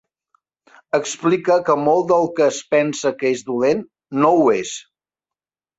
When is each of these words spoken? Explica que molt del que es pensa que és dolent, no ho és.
Explica 0.99 1.57
que 1.69 1.75
molt 1.89 2.09
del 2.13 2.25
que 2.41 2.49
es 2.53 2.59
pensa 2.73 3.15
que 3.21 3.35
és 3.37 3.47
dolent, 3.53 3.87
no 4.25 4.35
ho 4.41 4.53
és. 4.61 4.77